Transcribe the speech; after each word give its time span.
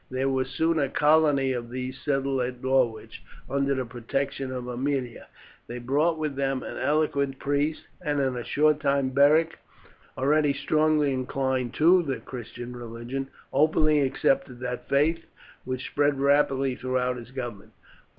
There 0.09 0.29
was 0.29 0.49
soon 0.49 0.79
a 0.79 0.89
colony 0.89 1.51
of 1.51 1.69
these 1.69 1.95
settled 2.01 2.41
at 2.41 2.63
Norwich 2.63 3.21
under 3.47 3.75
the 3.75 3.85
protection 3.85 4.51
of 4.51 4.63
Aemilia. 4.67 5.27
They 5.67 5.77
brought 5.77 6.17
with 6.17 6.35
them 6.35 6.63
an 6.63 6.75
eloquent 6.77 7.37
priest, 7.37 7.81
and 8.03 8.19
in 8.19 8.35
a 8.35 8.43
short 8.43 8.79
time 8.79 9.09
Beric, 9.09 9.59
already 10.17 10.53
strongly 10.53 11.13
inclined 11.13 11.75
to 11.75 12.01
the 12.01 12.17
Christian 12.17 12.75
religion, 12.75 13.27
openly 13.53 13.99
accepted 13.99 14.59
that 14.61 14.89
faith, 14.89 15.23
which 15.65 15.85
spread 15.85 16.19
rapidly 16.19 16.73
throughout 16.75 17.17
his 17.17 17.29
government. 17.29 17.73